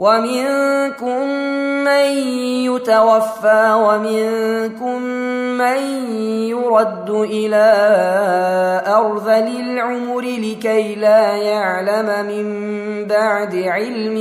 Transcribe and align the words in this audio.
ومنكم 0.00 1.26
من 1.84 2.06
يتوفى 2.64 3.72
ومنكم 3.76 5.02
من 5.60 5.80
يرد 6.48 7.10
إلى 7.10 7.66
ارذل 8.86 9.60
العمر 9.60 10.20
لكي 10.20 10.94
لا 10.94 11.36
يعلم 11.36 12.26
من 12.26 12.46
بعد 13.06 13.54
علم 13.54 14.16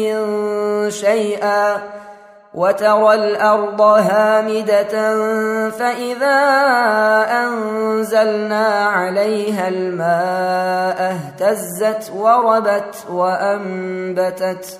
شيئا 0.90 1.78
وترى 2.54 3.14
الأرض 3.14 3.82
هامدة 3.82 4.94
فإذا 5.70 6.40
أنزلنا 7.32 8.68
عليها 8.86 9.68
الماء 9.68 11.16
اهتزت 11.16 12.12
وربت 12.16 12.96
وأنبتت 13.12 14.80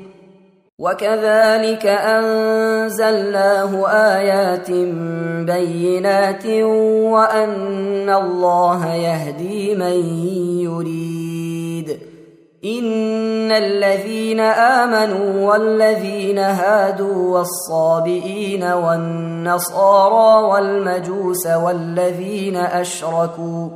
وكذلك 0.81 1.85
أنزلناه 1.85 3.87
آيات 3.87 4.71
بينات 5.45 6.45
وأن 7.13 8.09
الله 8.09 8.93
يهدي 8.93 9.75
من 9.75 9.97
يريد. 10.59 11.99
إن 12.65 13.51
الذين 13.51 14.39
آمنوا 14.39 15.51
والذين 15.51 16.39
هادوا 16.39 17.37
والصابئين 17.37 18.63
والنصارى 18.63 20.43
والمجوس 20.43 21.47
والذين 21.47 22.57
أشركوا 22.57 23.69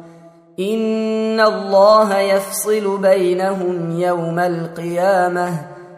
إن 0.59 1.39
الله 1.39 2.19
يفصل 2.19 3.01
بينهم 3.01 3.99
يوم 3.99 4.39
القيامة 4.39 5.74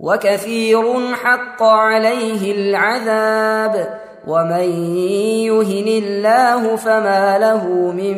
وكثير 0.00 1.14
حق 1.14 1.62
عليه 1.62 2.52
العذاب 2.52 4.00
ومن 4.26 4.70
يهن 5.46 5.88
الله 6.04 6.76
فما 6.76 7.38
له 7.38 7.66
من 7.92 8.16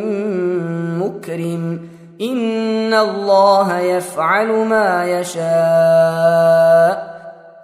مكرم 0.99 1.81
إن 2.21 2.95
الله 2.95 3.79
يفعل 3.79 4.49
ما 4.49 5.05
يشاء 5.21 7.18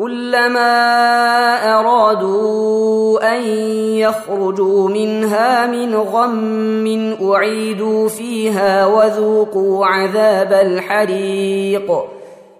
كلما 0.00 0.72
أرادوا 1.78 3.36
أن 3.36 3.42
يخرجوا 4.00 4.88
منها 4.88 5.66
من 5.66 5.94
غم 5.94 7.16
أعيدوا 7.32 8.08
فيها 8.08 8.86
وذوقوا 8.86 9.86
عذاب 9.86 10.52
الحريق. 10.52 12.19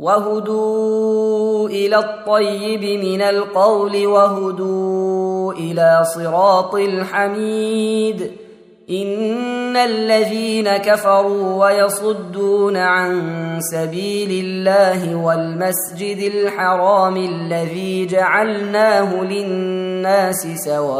وهدوا 0.00 1.68
إلى 1.68 1.98
الطيب 1.98 3.04
من 3.04 3.22
القول 3.22 4.06
وهدوا 4.06 5.52
إلى 5.52 6.02
صراط 6.14 6.74
الحميد. 6.74 8.30
إن 8.90 9.76
الذين 9.76 10.76
كفروا 10.76 11.64
ويصدون 11.64 12.76
عن 12.76 13.20
سبيل 13.60 14.44
الله 14.44 15.14
والمسجد 15.16 16.32
الحرام 16.34 17.16
الذي 17.16 18.06
جعلناه 18.06 19.22
للناس 19.22 20.46
سواء 20.64 20.90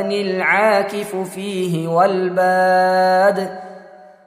العاكف 0.00 1.16
فيه 1.16 1.88
والباد 1.88 3.69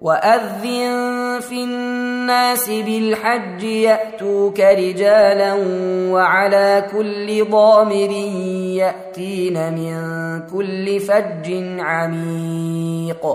واذن 0.00 1.40
في 1.40 1.64
الناس 1.64 2.70
بالحج 2.70 3.62
ياتوك 3.62 4.60
رجالا 4.60 5.54
وعلى 6.12 6.86
كل 6.92 7.50
ضامر 7.50 8.10
ياتين 8.76 9.72
من 9.72 9.96
كل 10.52 11.00
فج 11.00 11.78
عميق 11.78 13.26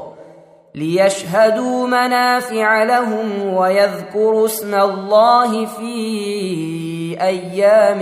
ليشهدوا 0.76 1.88
منافع 1.88 2.84
لهم 2.84 3.54
ويذكروا 3.54 4.46
اسم 4.46 4.76
الله 4.76 5.66
في 5.66 7.18
أيام 7.22 8.02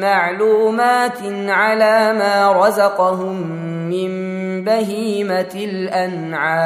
معلومات 0.00 1.18
على 1.48 2.12
ما 2.12 2.52
رزقهم 2.52 3.46
من 3.90 4.28
بهيمه 4.64 5.52
الانعام 5.54 6.58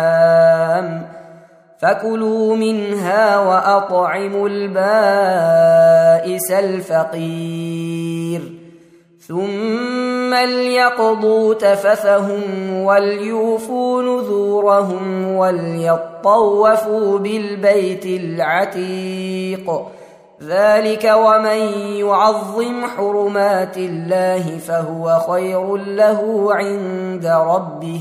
فكلوا 1.83 2.57
منها 2.57 3.41
وأطعموا 3.41 4.49
البائس 4.49 6.51
الفقير. 6.51 8.43
ثم 9.29 10.35
ليقضوا 10.35 11.55
تفثهم 11.55 12.73
وليوفوا 12.85 14.03
نذورهم 14.03 15.37
وليطوفوا 15.37 17.19
بالبيت 17.19 18.07
العتيق. 18.07 19.83
ذلك 20.43 21.13
ومن 21.17 21.59
يعظم 21.99 22.87
حرمات 22.97 23.77
الله 23.77 24.59
فهو 24.59 25.19
خير 25.19 25.77
له 25.77 26.49
عند 26.55 27.27
ربه. 27.27 28.01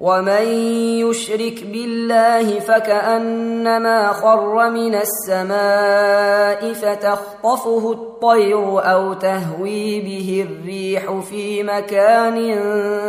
ومن 0.00 0.46
يشرك 1.04 1.64
بالله 1.64 2.60
فكانما 2.60 4.12
خر 4.12 4.70
من 4.70 4.94
السماء 4.94 6.72
فتخطفه 6.72 7.92
الطير 7.92 8.92
أو 8.92 9.12
تهوي 9.12 10.00
به 10.00 10.46
الريح 10.48 11.12
في 11.30 11.62
مكان 11.62 12.58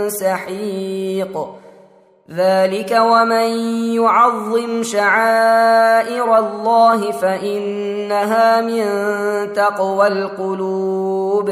سحيق. 0.09 1.47
ذلك 2.31 2.97
ومن 3.01 3.49
يعظم 3.95 4.83
شعائر 4.83 6.37
الله 6.37 7.11
فانها 7.11 8.61
من 8.61 8.83
تقوى 9.53 10.07
القلوب. 10.07 11.51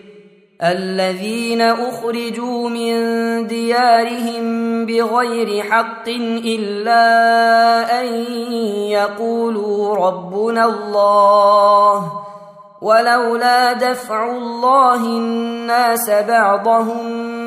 الذين 0.63 1.61
أخرجوا 1.61 2.69
من 2.69 2.93
ديارهم 3.47 4.85
بغير 4.85 5.63
حق 5.63 6.07
إلا 6.45 7.01
أن 8.01 8.05
يقولوا 8.89 9.95
ربنا 9.95 10.65
الله 10.65 12.11
ولولا 12.81 13.73
دفع 13.73 14.25
الله 14.31 15.05
الناس 15.05 16.09
بعضهم 16.09 17.01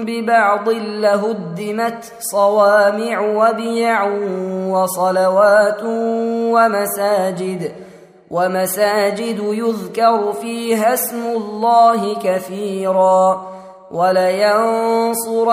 ببعض 0.04 0.68
لهدمت 0.68 2.12
صوامع 2.21 3.21
وبيع 3.21 4.04
وصلوات 4.68 5.83
ومساجد 6.54 7.84
ومساجد 8.35 9.38
يذكر 9.41 10.33
فيها 10.33 10.95
اسم 10.95 11.26
الله 11.26 12.17
كثيرا 12.25 13.49
ولينصرن 13.91 15.47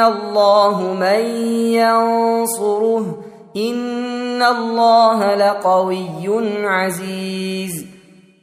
الله 0.00 0.82
من 0.92 1.20
ينصره 1.76 3.18
إن 3.56 4.42
الله 4.42 5.34
لقوي 5.34 6.56
عزيز 6.64 7.86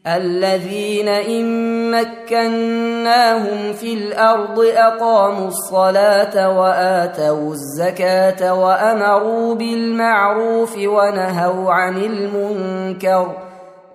الذين 0.07 1.07
إن 1.07 1.91
مكناهم 1.91 3.73
في 3.73 3.93
الأرض 3.93 4.59
أقاموا 4.59 5.47
الصلاة 5.47 6.59
وآتوا 6.59 7.51
الزكاة 7.51 8.53
وأمروا 8.53 9.55
بالمعروف 9.55 10.77
ونهوا 10.77 11.73
عن 11.73 11.97
المنكر 11.97 13.44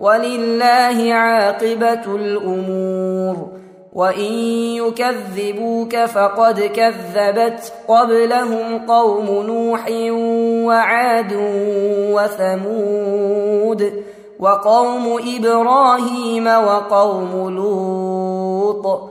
ولله 0.01 1.13
عاقبة 1.13 2.15
الأمور. 2.15 3.61
وإن 3.93 4.33
يكذبوك 4.81 5.95
فقد 5.95 6.59
كذبت 6.59 7.73
قبلهم 7.87 8.85
قوم 8.87 9.25
نوح 9.25 9.87
وعاد 10.67 11.33
وثمود 12.13 14.03
وقوم 14.39 15.19
إبراهيم 15.35 16.47
وقوم 16.47 17.55
لوط. 17.55 19.10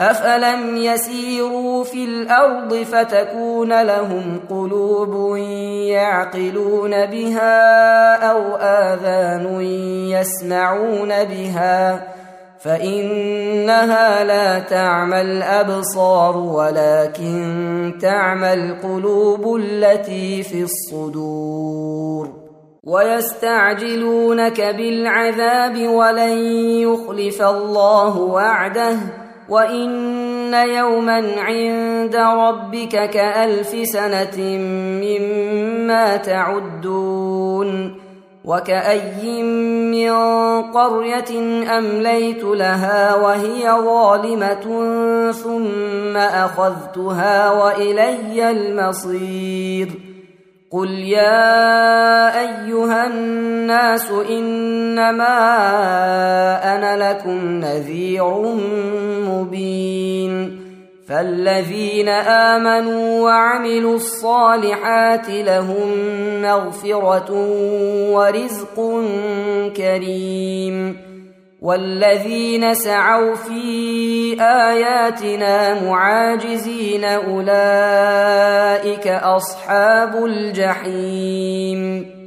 أفلم 0.00 0.76
يسيروا 0.76 1.84
في 1.84 2.04
الأرض 2.04 2.74
فتكون 2.74 3.82
لهم 3.82 4.40
قلوب 4.50 5.36
يعقلون 5.88 7.06
بها 7.06 8.14
أو 8.30 8.56
آذان 8.56 9.60
يسمعون 10.10 11.08
بها 11.08 12.08
فإنها 12.60 14.24
لا 14.24 14.58
تعمى 14.58 15.20
الأبصار 15.20 16.36
ولكن 16.36 17.98
تعمى 18.02 18.52
القلوب 18.52 19.56
التي 19.56 20.42
في 20.42 20.62
الصدور 20.62 22.32
ويستعجلونك 22.84 24.60
بالعذاب 24.60 25.88
ولن 25.88 26.38
يخلف 26.82 27.42
الله 27.42 28.18
وعده 28.18 28.96
وان 29.48 30.54
يوما 30.54 31.34
عند 31.38 32.16
ربك 32.16 33.10
كالف 33.10 33.76
سنه 33.88 34.38
مما 35.02 36.16
تعدون 36.16 37.94
وكأي 38.44 39.42
من 39.42 40.12
قرية 40.72 41.62
أمليت 41.78 42.44
لها 42.44 43.14
وهي 43.14 43.70
ظالمة 43.70 44.62
ثم 45.32 46.16
أخذتها 46.16 47.50
وإلي 47.50 48.50
المصير 48.50 50.07
قل 50.70 50.90
يا 50.90 52.40
ايها 52.40 53.06
الناس 53.06 54.10
انما 54.30 55.36
أنا 56.76 57.10
لكم 57.10 57.60
نذير 57.60 58.42
مبين 59.28 60.60
فالذين 61.08 62.08
امنوا 62.08 63.20
وعملوا 63.20 63.96
الصالحات 63.96 65.28
لهم 65.28 65.88
مغفره 66.42 67.32
ورزق 68.12 68.76
كريم 69.76 71.07
والذين 71.62 72.74
سعوا 72.74 73.34
في 73.34 74.36
آياتنا 74.40 75.84
معاجزين 75.84 77.04
أولئك 77.04 77.46
أصحاب 79.08 80.24
الجحيم. 80.24 82.18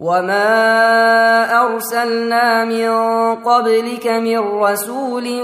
وما 0.00 1.44
ارسلنا 1.62 2.64
من 2.64 2.90
قبلك 3.34 4.06
من 4.06 4.38
رسول 4.38 5.42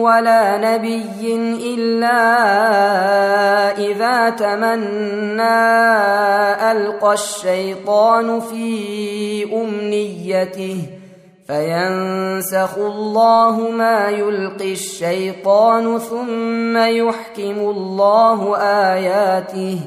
ولا 0.00 0.56
نبي 0.56 1.36
الا 1.74 2.20
اذا 3.78 4.30
تمنى 4.30 5.42
القى 6.72 7.12
الشيطان 7.12 8.40
في 8.40 9.44
امنيته 9.52 11.07
فينسخ 11.48 12.78
الله 12.78 13.70
ما 13.70 14.08
يلقي 14.08 14.72
الشيطان 14.72 15.98
ثم 15.98 16.76
يحكم 16.76 17.58
الله 17.58 18.56
اياته 18.56 19.80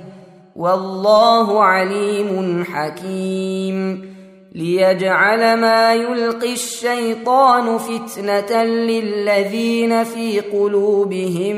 والله 0.55 1.63
عليم 1.63 2.63
حكيم 2.65 4.11
ليجعل 4.55 5.57
ما 5.57 5.93
يلقي 5.93 6.53
الشيطان 6.53 7.77
فتنه 7.77 8.63
للذين 8.63 10.03
في 10.03 10.39
قلوبهم 10.39 11.57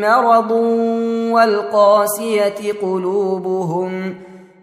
مرض 0.00 0.50
والقاسيه 1.32 2.72
قلوبهم 2.82 4.14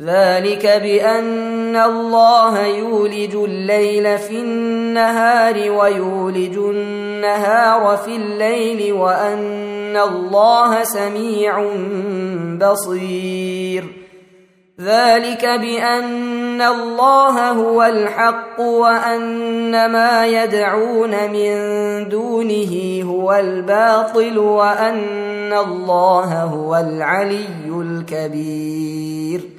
ذلك 0.00 0.66
بأن 0.66 1.76
الله 1.76 2.66
يولج 2.66 3.34
الليل 3.34 4.18
في 4.18 4.38
النهار 4.38 5.70
ويولج 5.70 6.56
النهار 6.56 7.96
في 7.96 8.16
الليل 8.16 8.92
وأن 8.92 9.96
الله 9.96 10.84
سميع 10.84 11.74
بصير. 12.60 13.84
ذلك 14.80 15.44
بأن 15.44 16.62
الله 16.62 17.50
هو 17.50 17.82
الحق 17.82 18.60
وأن 18.60 19.92
ما 19.92 20.26
يدعون 20.26 21.10
من 21.10 21.58
دونه 22.08 23.02
هو 23.04 23.32
الباطل 23.32 24.38
وأن 24.38 25.52
الله 25.52 26.42
هو 26.42 26.76
العلي 26.76 27.68
الكبير. 27.68 29.58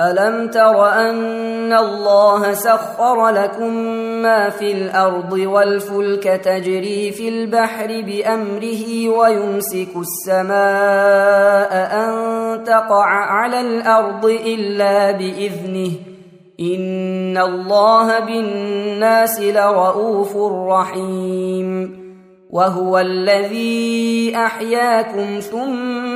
ألم 0.00 0.48
تر 0.48 0.88
أن 0.88 1.72
الله 1.72 2.52
سخر 2.52 3.28
لكم 3.28 3.74
ما 4.22 4.50
في 4.50 4.72
الأرض 4.72 5.32
والفلك 5.32 6.22
تجري 6.22 7.12
في 7.12 7.28
البحر 7.28 7.86
بأمره 7.86 9.08
ويمسك 9.08 9.88
السماء 9.96 11.72
أن 11.72 12.64
تقع 12.64 13.06
على 13.06 13.60
الأرض 13.60 14.24
إلا 14.26 15.10
بإذنه 15.10 15.90
إن 16.60 17.38
الله 17.38 18.18
بالناس 18.18 19.40
لرءوف 19.40 20.36
رحيم 20.68 21.96
وهو 22.50 22.98
الذي 22.98 24.32
أحياكم 24.36 25.40
ثم 25.40 26.15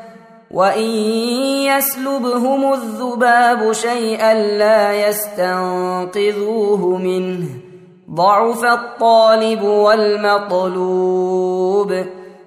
وان 0.53 0.89
يسلبهم 1.71 2.73
الذباب 2.73 3.71
شيئا 3.71 4.33
لا 4.33 5.07
يستنقذوه 5.07 6.97
منه 6.97 7.47
ضعف 8.13 8.63
الطالب 8.63 9.63
والمطلوب 9.63 11.11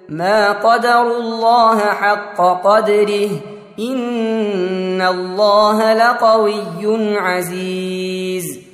ما 0.09 0.53
قدروا 0.53 1.19
الله 1.19 1.79
حق 1.79 2.41
قدره 2.65 3.31
ان 3.79 5.03
الله 5.03 5.95
لقوي 5.95 7.19
عزيز. 7.19 8.65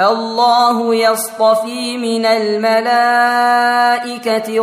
الله 0.00 0.94
يصطفي 0.94 1.98
من 1.98 2.26
الملائكه 2.26 3.28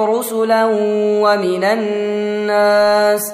رسلا 0.06 0.66
ومن 1.22 1.64
الناس 1.64 3.34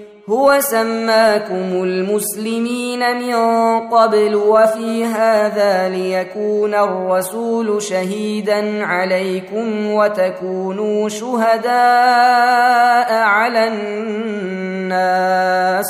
هو 0.29 0.59
سماكم 0.59 1.83
المسلمين 1.83 2.99
من 3.17 3.35
قبل 3.89 4.35
وفي 4.35 5.05
هذا 5.05 5.89
ليكون 5.89 6.73
الرسول 6.73 7.81
شهيدا 7.81 8.85
عليكم 8.85 9.91
وتكونوا 9.91 11.09
شهداء 11.09 11.71
على 13.13 13.67
الناس. 14.87 15.85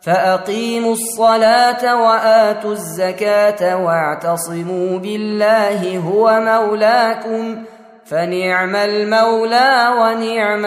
فأقيموا 0.00 0.92
الصلاة 0.92 2.02
وآتوا 2.02 2.72
الزكاة 2.72 3.76
واعتصموا 3.84 4.98
بالله 4.98 5.98
هو 5.98 6.40
مولاكم 6.40 7.64
فنعم 8.04 8.76
المولى 8.76 9.88
ونعم 10.00 10.64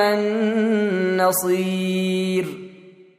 النصير. 1.20 2.61